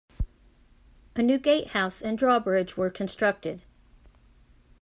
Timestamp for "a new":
1.15-1.37